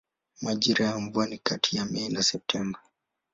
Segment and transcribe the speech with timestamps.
[0.41, 2.79] Majira ya mvua ni kati ya Mei na Septemba.